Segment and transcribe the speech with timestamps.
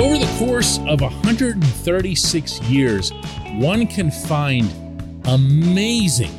[0.00, 3.12] Over the course of 136 years,
[3.56, 4.72] one can find
[5.26, 6.32] amazing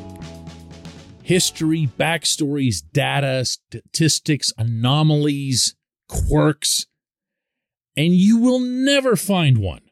[1.22, 5.76] history, backstories, data, statistics, anomalies,
[6.10, 6.88] quirks,
[7.96, 9.84] and you will never find one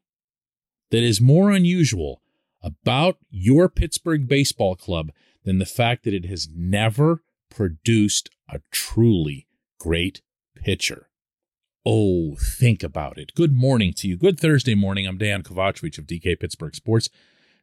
[0.90, 2.24] that is more unusual
[2.64, 5.12] about your Pittsburgh baseball club
[5.44, 9.46] than the fact that it has never produced a truly
[9.80, 10.24] great
[10.56, 11.09] pitcher.
[11.86, 13.34] Oh, think about it.
[13.36, 14.18] Good morning to you.
[14.18, 15.08] Good Thursday morning.
[15.08, 17.10] I'm Dan Kovacevic of DK Pittsburgh Sports.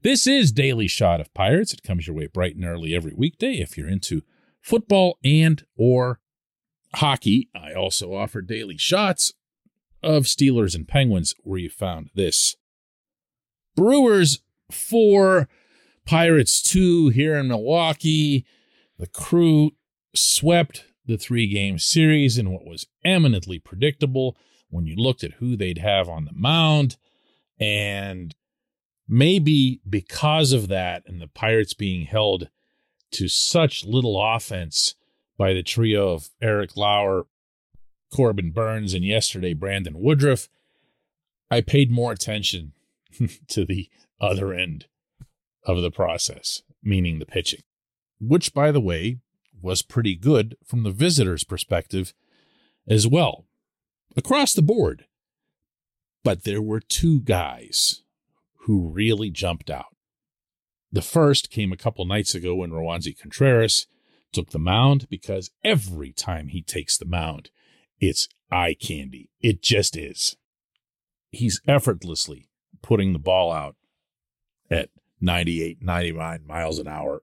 [0.02, 1.74] This is Daily Shot of Pirates.
[1.74, 4.22] It comes your way bright and early every weekday if you're into
[4.62, 6.20] football and or
[6.94, 7.50] hockey.
[7.54, 9.34] I also offer daily shots
[10.02, 12.56] of Steelers and Penguins where you found this.
[13.74, 15.46] Brewers 4,
[16.06, 18.46] Pirates 2 here in Milwaukee.
[18.98, 19.72] The crew
[20.14, 24.36] swept the three game series in what was eminently predictable
[24.70, 26.96] when you looked at who they'd have on the mound.
[27.58, 28.34] And
[29.08, 32.48] maybe because of that and the Pirates being held
[33.12, 34.94] to such little offense
[35.38, 37.26] by the trio of Eric Lauer,
[38.12, 40.48] Corbin Burnes, and yesterday Brandon Woodruff,
[41.50, 42.72] I paid more attention
[43.48, 43.88] to the
[44.20, 44.86] other end
[45.64, 47.62] of the process, meaning the pitching,
[48.20, 49.18] which, by the way,
[49.60, 52.12] was pretty good from the visitor's perspective
[52.88, 53.46] as well,
[54.16, 55.06] across the board.
[56.22, 58.02] But there were two guys
[58.60, 59.96] who really jumped out.
[60.90, 63.86] The first came a couple nights ago when Roansy Contreras
[64.32, 67.50] took the mound because every time he takes the mound,
[68.00, 69.30] it's eye candy.
[69.40, 70.36] It just is.
[71.30, 72.48] He's effortlessly
[72.82, 73.76] putting the ball out
[74.70, 77.22] at 98, 99 miles an hour.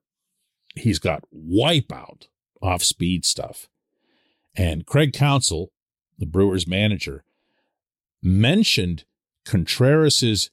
[0.75, 2.27] He's got wipeout
[2.61, 3.67] off speed stuff.
[4.55, 5.71] And Craig Counsell,
[6.17, 7.23] the Brewers manager,
[8.21, 9.05] mentioned
[9.45, 10.49] Contreras's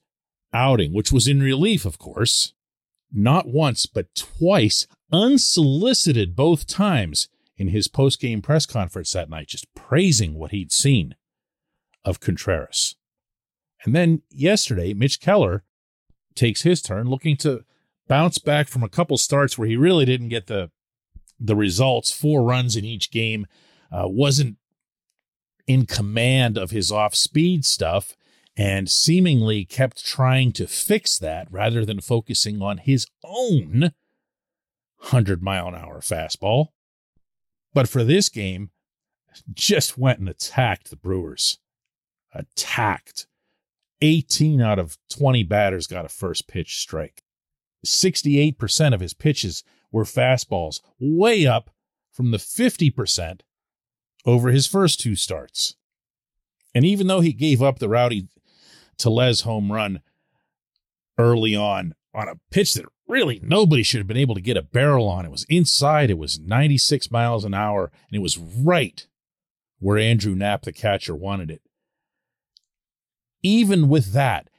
[0.53, 2.53] outing, which was in relief, of course,
[3.11, 7.27] not once, but twice, unsolicited both times
[7.57, 11.15] in his post-game press conference that night, just praising what he'd seen
[12.03, 12.95] of Contreras.
[13.83, 15.63] And then yesterday, Mitch Keller
[16.35, 17.63] takes his turn looking to
[18.11, 20.69] bounce back from a couple starts where he really didn't get the
[21.39, 23.47] the results, four runs in each game,
[23.89, 24.57] uh, wasn't
[25.65, 28.17] in command of his off speed stuff
[28.57, 33.93] and seemingly kept trying to fix that rather than focusing on his own
[34.97, 36.67] 100 mile an hour fastball.
[37.73, 38.71] But for this game,
[39.53, 41.59] just went and attacked the Brewers.
[42.33, 43.25] Attacked.
[44.01, 47.23] 18 out of 20 batters got a first pitch strike.
[47.85, 51.69] 68% of his pitches were fastballs, way up
[52.11, 53.41] from the 50%
[54.25, 55.75] over his first two starts.
[56.73, 58.27] And even though he gave up the Rowdy
[58.97, 60.01] Tellez home run
[61.17, 64.61] early on on a pitch that really nobody should have been able to get a
[64.61, 69.07] barrel on, it was inside, it was 96 miles an hour, and it was right
[69.79, 71.61] where Andrew Knapp, the catcher, wanted it
[73.43, 74.49] even with that,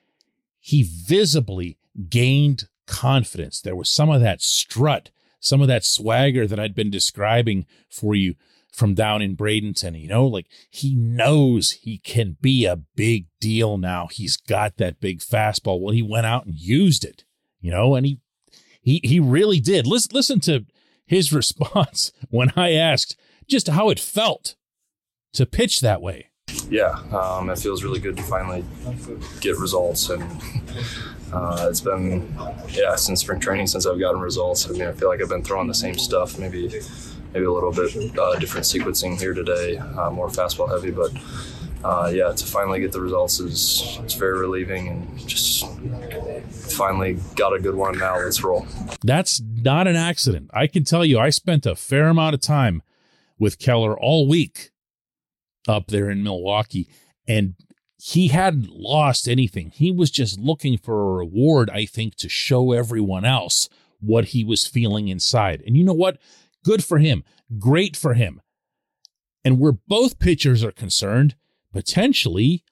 [0.58, 1.78] he visibly
[2.08, 3.60] gained confidence.
[3.60, 5.10] There was some of that strut,
[5.40, 8.34] some of that swagger that I'd been describing for you
[8.70, 9.98] from down in Bradenton.
[9.98, 14.08] You know, like he knows he can be a big deal now.
[14.10, 15.80] He's got that big fastball.
[15.80, 17.24] Well, he went out and used it,
[17.60, 18.20] you know, and he
[18.82, 19.86] he he really did.
[19.86, 20.66] Listen, listen to
[21.06, 23.16] his response when I asked
[23.48, 24.54] just how it felt
[25.32, 26.28] to pitch that way
[26.68, 28.64] yeah, um, it feels really good to finally
[29.40, 30.22] get results, and
[31.32, 32.34] uh, it's been
[32.68, 34.68] yeah since spring training since I've gotten results.
[34.68, 36.68] I mean, I feel like I've been throwing the same stuff, maybe
[37.32, 41.12] maybe a little bit uh, different sequencing here today, uh, more fastball heavy, but.
[41.84, 45.66] Uh, yeah, to finally get the results is it's very relieving and just
[46.76, 47.98] finally got a good one.
[47.98, 48.68] Now let's roll.
[49.02, 50.48] That's not an accident.
[50.54, 52.82] I can tell you, I spent a fair amount of time
[53.36, 54.70] with Keller all week
[55.68, 56.88] up there in Milwaukee.
[57.26, 57.54] And
[58.04, 59.70] he hadn't lost anything.
[59.70, 63.68] He was just looking for a reward, I think, to show everyone else
[64.00, 65.62] what he was feeling inside.
[65.64, 66.18] And you know what?
[66.64, 67.22] Good for him.
[67.60, 68.42] Great for him.
[69.44, 71.36] And where both pitchers are concerned,
[71.72, 72.64] potentially,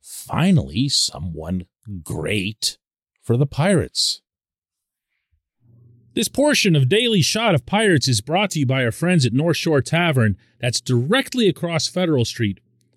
[0.00, 1.66] finally, someone
[2.04, 2.78] great
[3.20, 4.22] for the Pirates.
[6.14, 9.32] This portion of Daily Shot of Pirates is brought to you by our friends at
[9.32, 12.60] North Shore Tavern, that's directly across Federal Street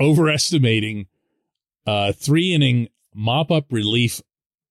[0.00, 1.06] overestimating
[1.86, 4.20] uh, a three inning mop up relief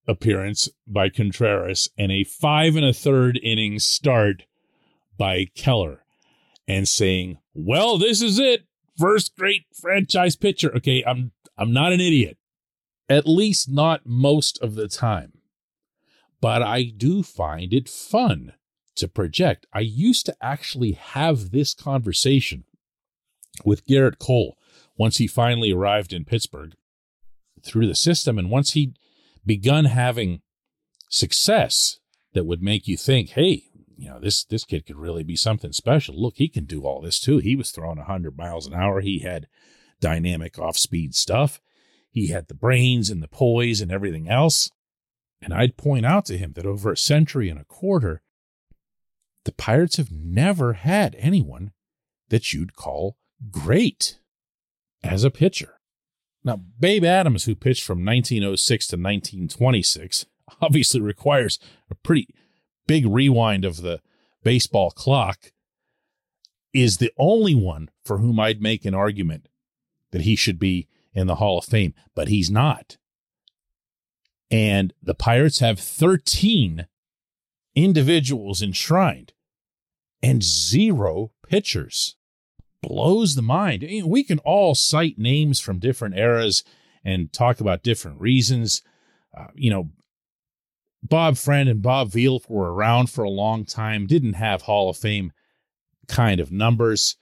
[0.07, 4.43] appearance by Contreras and a five and a third inning start
[5.17, 6.03] by Keller
[6.67, 8.65] and saying, well, this is it.
[8.97, 10.73] First great franchise pitcher.
[10.75, 12.37] Okay, I'm I'm not an idiot.
[13.09, 15.35] At least not most of the time
[16.45, 18.53] but I do find it fun
[18.95, 19.65] to project.
[19.73, 22.65] I used to actually have this conversation
[23.63, 24.55] with Gerrit Cole
[24.97, 26.73] once he finally arrived in Pittsburgh
[27.63, 28.37] through the system.
[28.37, 28.97] And once he'd
[29.45, 30.41] begun having
[31.09, 31.99] success
[32.33, 33.63] that would make you think, hey,
[33.97, 36.21] you know, this this kid could really be something special.
[36.21, 37.37] Look, he can do all this too.
[37.37, 38.99] He was throwing 100 miles an hour.
[38.99, 39.47] He had
[40.01, 41.61] dynamic off-speed stuff.
[42.09, 44.69] He had the brains and the poise and everything else.
[45.41, 48.21] And I'd point out to him that over a century and a quarter,
[49.45, 51.71] the Pirates have never had anyone
[52.29, 53.17] that you'd call
[53.51, 54.19] great
[55.05, 55.79] as a pitcher.
[56.43, 60.25] Now, Babe Adams, who pitched from 1906 to 1926,
[60.61, 61.59] obviously requires
[61.89, 62.27] a pretty
[62.87, 64.01] big rewind of the
[64.43, 65.51] baseball clock,
[66.73, 69.47] is the only one for whom I'd make an argument
[70.11, 72.97] that he should be in the Hall of Fame, but he's not.
[74.51, 76.85] And the Pirates have 13
[77.73, 79.33] individuals enshrined
[80.21, 82.15] and zero pitchers.
[82.87, 83.85] Blows the mind.
[84.05, 86.63] We can all cite names from different eras
[87.03, 88.81] and talk about different reasons.
[89.35, 89.89] Uh, you know,
[91.03, 94.97] Bob Friend and Bob Veale were around for a long time, didn't have Hall of
[94.97, 95.31] Fame
[96.07, 97.15] kind of numbers.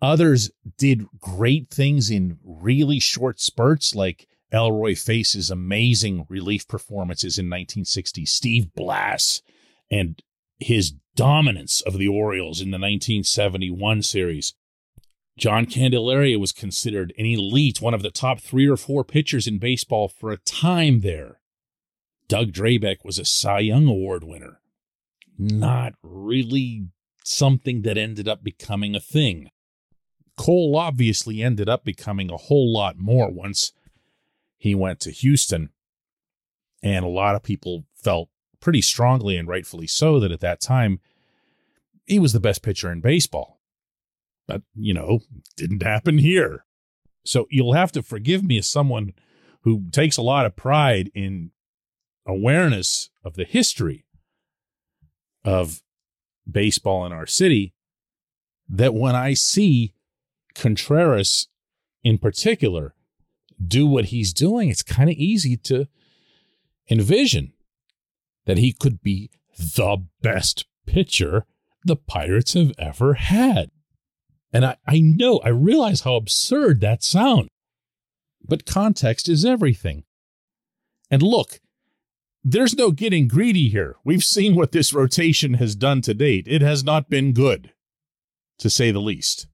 [0.00, 7.46] Others did great things in really short spurts, like Elroy Face's amazing relief performances in
[7.46, 9.42] 1960, Steve Blass,
[9.90, 10.22] and
[10.58, 14.54] his dominance of the Orioles in the 1971 series.
[15.36, 19.58] John Candelaria was considered an elite, one of the top three or four pitchers in
[19.58, 21.40] baseball for a time there.
[22.28, 24.60] Doug Drabek was a Cy Young Award winner.
[25.38, 26.88] Not really
[27.24, 29.50] something that ended up becoming a thing.
[30.36, 33.72] Cole obviously ended up becoming a whole lot more once
[34.58, 35.70] he went to Houston.
[36.82, 38.28] And a lot of people felt
[38.60, 41.00] pretty strongly and rightfully so that at that time
[42.06, 43.60] he was the best pitcher in baseball.
[44.52, 45.20] But, you know,
[45.56, 46.66] didn't happen here.
[47.24, 49.14] So you'll have to forgive me as someone
[49.62, 51.52] who takes a lot of pride in
[52.26, 54.04] awareness of the history
[55.42, 55.82] of
[56.50, 57.72] baseball in our city
[58.68, 59.94] that when I see
[60.54, 61.48] Contreras
[62.04, 62.94] in particular
[63.64, 65.88] do what he's doing, it's kind of easy to
[66.90, 67.54] envision
[68.44, 71.46] that he could be the best pitcher
[71.86, 73.70] the Pirates have ever had.
[74.52, 77.48] And I, I know, I realize how absurd that sounds.
[78.44, 80.04] But context is everything.
[81.10, 81.60] And look,
[82.44, 83.96] there's no getting greedy here.
[84.04, 86.46] We've seen what this rotation has done to date.
[86.48, 87.72] It has not been good,
[88.58, 89.46] to say the least.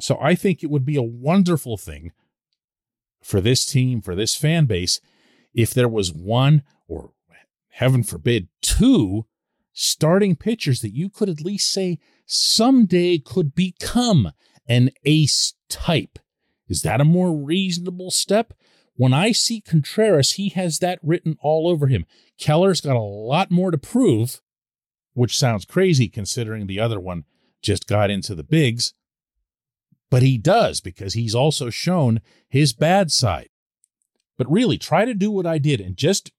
[0.00, 2.12] So I think it would be a wonderful thing
[3.22, 5.00] for this team, for this fan base,
[5.54, 7.12] if there was one or
[7.70, 9.26] heaven forbid, two
[9.72, 14.32] starting pitchers that you could at least say someday could become
[14.68, 16.20] an ace type.
[16.68, 18.52] Is that a more reasonable step?
[18.94, 22.06] When I see Contreras, he has that written all over him.
[22.38, 24.40] Keller's got a lot more to prove,
[25.14, 27.24] which sounds crazy considering the other one
[27.62, 28.94] just got into the bigs
[30.10, 33.48] but he does because he's also shown his bad side.
[34.36, 36.32] But really, try to do what I did and just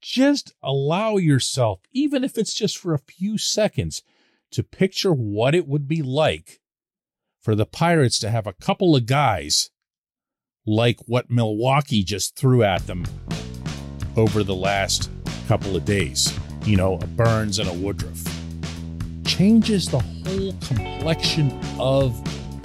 [0.00, 4.02] just allow yourself, even if it's just for a few seconds,
[4.54, 6.60] to picture what it would be like
[7.42, 9.70] for the Pirates to have a couple of guys
[10.66, 13.04] like what Milwaukee just threw at them
[14.16, 15.10] over the last
[15.46, 16.32] couple of days.
[16.64, 18.22] you know, a Burnes and a Woodruff.
[19.26, 22.18] Changes the whole complexion of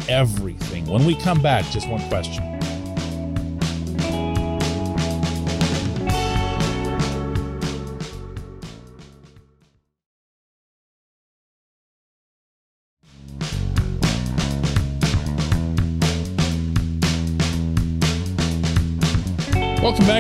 [0.09, 0.85] everything.
[0.85, 2.58] When we come back, just one question.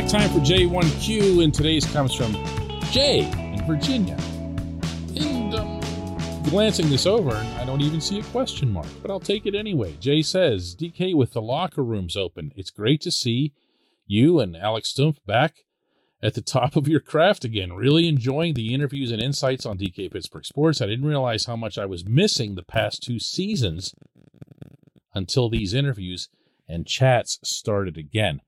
[0.09, 2.33] Time for J1Q, and today's comes from
[2.89, 4.17] Jay in Virginia.
[5.15, 5.79] And um,
[6.45, 9.97] glancing this over, I don't even see a question mark, but I'll take it anyway.
[9.99, 13.53] Jay says, DK, with the locker rooms open, it's great to see
[14.07, 15.57] you and Alex Stumpf back
[16.23, 17.73] at the top of your craft again.
[17.73, 20.81] Really enjoying the interviews and insights on DK Pittsburgh Sports.
[20.81, 23.93] I didn't realize how much I was missing the past two seasons
[25.13, 26.29] until these interviews
[26.67, 28.41] and chats started again.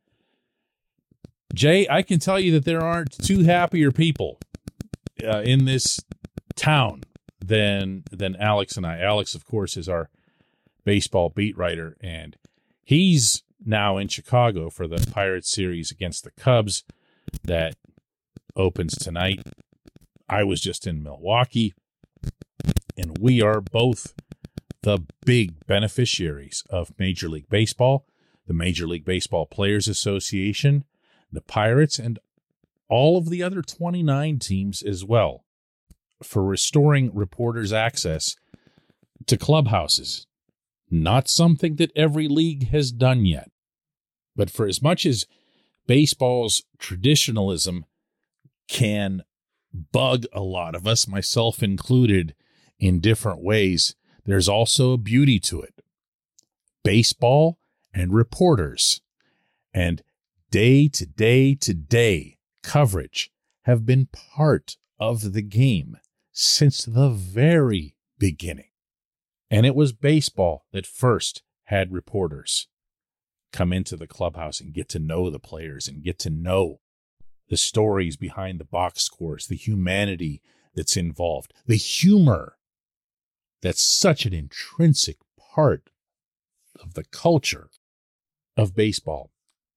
[1.54, 4.40] Jay, I can tell you that there aren't two happier people
[5.24, 6.00] uh, in this
[6.56, 7.04] town
[7.44, 9.00] than than Alex and I.
[9.00, 10.10] Alex, of course, is our
[10.86, 12.38] baseball beat writer, and
[12.84, 16.84] he's now in Chicago for the Pirates series against the Cubs
[17.44, 17.76] that
[18.56, 19.42] opens tonight.
[20.30, 21.74] I was just in Milwaukee,
[22.98, 24.14] and we are both
[24.84, 28.06] the big beneficiaries of Major League Baseball,
[28.48, 30.86] the Major League Baseball Players Association,
[31.32, 32.20] the Pirates, and
[32.90, 35.46] all of the other 29 teams as well
[36.24, 38.36] for restoring reporters' access
[39.26, 40.28] to clubhouses.
[40.90, 43.50] Not something that every league has done yet.
[44.36, 45.26] But for as much as
[45.88, 47.86] baseball's traditionalism
[48.68, 49.24] can
[49.74, 52.36] bug a lot of us, myself included,
[52.80, 53.96] in different ways,
[54.26, 55.82] there's also a beauty to it.
[56.84, 57.60] Baseball
[57.94, 59.02] and reporters
[59.74, 60.02] and
[60.52, 63.32] day to day to day coverage
[63.64, 65.98] have been part of the game
[66.34, 68.70] since the very beginning.
[69.50, 72.68] And it was baseball that first had reporters
[73.54, 76.82] come into the clubhouse and get to know the players and get to know
[77.50, 80.42] the stories behind the box scores, the humanity
[80.76, 82.58] that's involved, the humor
[83.62, 85.90] that's such an intrinsic part
[86.82, 87.70] of the culture
[88.58, 89.32] of baseball.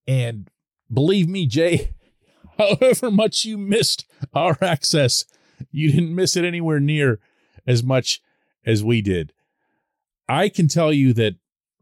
[0.07, 0.51] And
[0.95, 1.95] believe me, Jay,
[2.59, 5.25] however much you missed our access,
[5.71, 7.21] you didn't miss it anywhere near
[7.67, 8.21] as much
[8.65, 9.33] as we did.
[10.29, 11.35] I can tell you that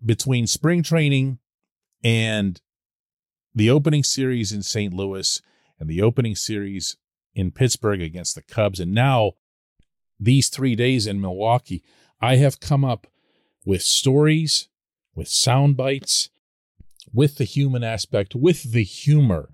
[0.05, 1.39] between spring training
[2.03, 2.61] and
[3.55, 4.93] the opening series in St.
[4.93, 5.41] Louis
[5.79, 6.97] and the opening series
[7.35, 9.33] in Pittsburgh against the Cubs, and now
[10.19, 11.83] these three days in Milwaukee,
[12.21, 13.07] I have come up
[13.65, 14.69] with stories,
[15.15, 16.31] with sound bites,
[17.13, 19.51] with the human aspect, with the humor,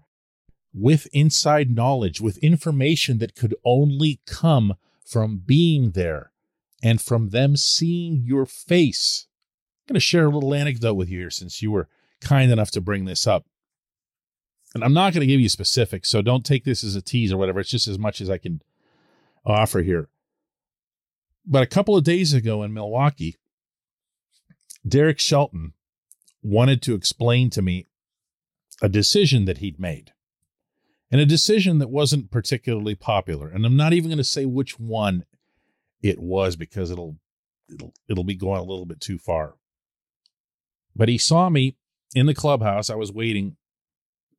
[0.75, 4.75] with inside knowledge, with information that could only come
[5.05, 6.33] from being there
[6.83, 9.27] and from them seeing your face.
[9.83, 11.89] I'm going to share a little anecdote with you here since you were
[12.21, 13.47] kind enough to bring this up.
[14.75, 17.33] And I'm not going to give you specifics, so don't take this as a tease
[17.33, 17.61] or whatever.
[17.61, 18.61] It's just as much as I can
[19.47, 20.09] offer here.
[21.47, 23.37] But a couple of days ago in Milwaukee,
[24.87, 25.73] Derek Shelton
[26.49, 27.87] wanted to explain to me
[28.81, 30.13] a decision that he'd made
[31.11, 33.49] and a decision that wasn't particularly popular.
[33.49, 35.25] And I'm not even going to say which one
[36.03, 37.17] it was because it'll
[37.73, 39.55] it'll it'll be going a little bit too far.
[40.95, 41.77] But he saw me
[42.15, 42.91] in the clubhouse.
[42.91, 43.57] I was waiting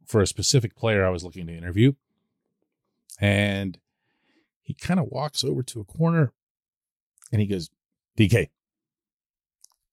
[0.05, 1.93] for a specific player I was looking to interview.
[3.19, 3.77] And
[4.61, 6.33] he kind of walks over to a corner
[7.31, 7.69] and he goes,
[8.17, 8.49] DK,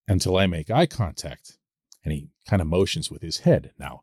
[0.08, 1.58] until I make eye contact.
[2.06, 3.72] And he kind of motions with his head.
[3.80, 4.02] Now,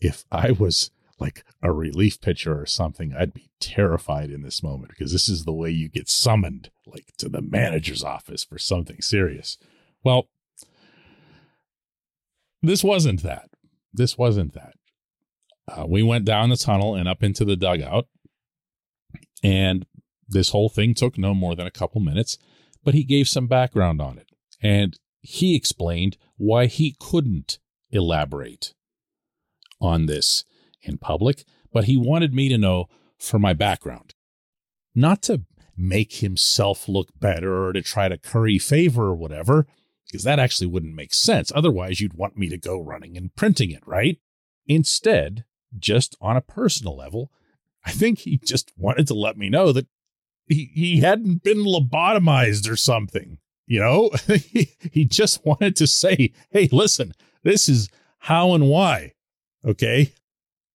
[0.00, 4.90] if I was like a relief pitcher or something, I'd be terrified in this moment
[4.90, 9.00] because this is the way you get summoned, like to the manager's office for something
[9.00, 9.56] serious.
[10.04, 10.28] Well,
[12.60, 13.48] this wasn't that.
[13.94, 14.74] This wasn't that.
[15.66, 18.08] Uh, we went down the tunnel and up into the dugout,
[19.42, 19.86] and
[20.28, 22.36] this whole thing took no more than a couple minutes,
[22.84, 24.28] but he gave some background on it.
[24.62, 27.58] And he explained why he couldn't
[27.90, 28.74] elaborate
[29.80, 30.44] on this
[30.82, 32.86] in public, but he wanted me to know
[33.18, 34.14] for my background.
[34.94, 35.42] Not to
[35.76, 39.66] make himself look better or to try to curry favor or whatever,
[40.06, 41.52] because that actually wouldn't make sense.
[41.54, 44.18] Otherwise, you'd want me to go running and printing it, right?
[44.66, 45.44] Instead,
[45.78, 47.30] just on a personal level,
[47.84, 49.86] I think he just wanted to let me know that
[50.46, 53.38] he, he hadn't been lobotomized or something.
[53.68, 54.10] You know,
[54.92, 57.12] he, just wanted to say, hey, listen,
[57.44, 59.12] this is how and why.
[59.64, 60.12] Okay.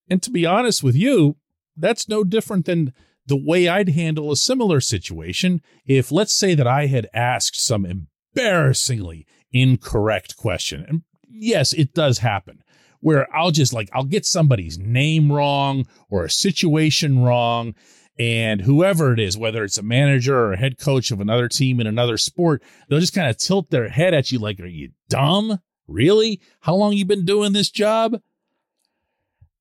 [0.10, 1.38] And to be honest with you,
[1.76, 2.94] that's no different than
[3.26, 7.84] the way I'd handle a similar situation if, let's say, that I had asked some
[7.84, 10.86] embarrassingly incorrect question.
[10.88, 12.64] And yes, it does happen
[13.00, 17.74] where I'll just like, I'll get somebody's name wrong or a situation wrong.
[18.20, 21.80] And whoever it is, whether it's a manager or a head coach of another team
[21.80, 24.92] in another sport, they'll just kind of tilt their head at you like, are you
[25.10, 25.60] dumb?
[25.88, 26.40] Really?
[26.62, 28.22] How long you been doing this job?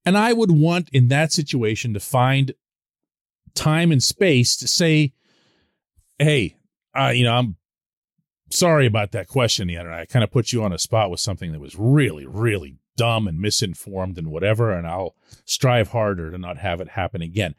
[0.05, 2.53] And I would want in that situation to find
[3.55, 5.15] time and space to say,
[6.19, 6.57] hey,
[6.95, 7.57] uh, you know, I'm
[8.51, 10.01] sorry about that question the other night.
[10.01, 13.27] I kind of put you on a spot with something that was really, really dumb
[13.27, 17.55] and misinformed and whatever, and I'll strive harder to not have it happen again.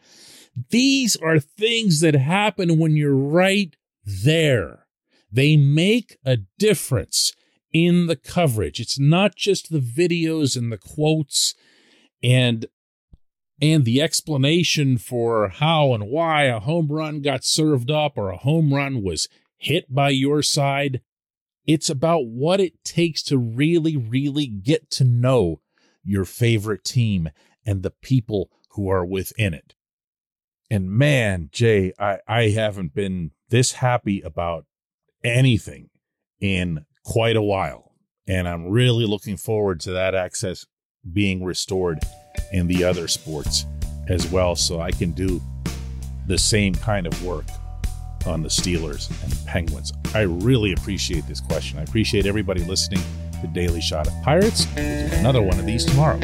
[0.69, 4.85] These are things that happen when you're right there.
[5.31, 7.33] They make a difference
[7.71, 8.79] in the coverage.
[8.79, 11.55] It's not just the videos and the quotes
[12.21, 12.67] and
[13.61, 18.37] and the explanation for how and why a home run got served up or a
[18.37, 21.01] home run was hit by your side.
[21.65, 25.61] It's about what it takes to really, really get to know
[26.03, 27.29] your favorite team
[27.65, 29.75] and the people who are within it.
[30.73, 34.65] And man, Jay, I, I haven't been this happy about
[35.23, 35.91] anything
[36.41, 37.91] in quite a while.
[38.25, 40.65] And I'm really looking forward to that access
[41.11, 41.99] being restored
[42.51, 43.67] in the other sports
[44.07, 44.55] as well.
[44.55, 45.39] So I can do
[46.25, 47.45] the same kind of work
[48.25, 49.93] on the Steelers and Penguins?
[50.15, 51.77] I really appreciate this question.
[51.77, 53.03] I appreciate everybody listening
[53.41, 54.65] to Daily Shot of Pirates.
[54.75, 56.17] another one of these tomorrow.